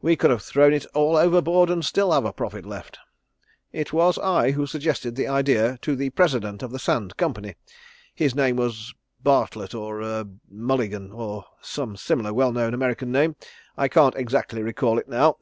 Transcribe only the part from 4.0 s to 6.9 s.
I who suggested the idea to the President of the